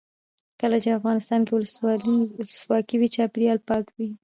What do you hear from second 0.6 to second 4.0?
کله چې افغانستان کې ولسواکي وي چاپیریال پاک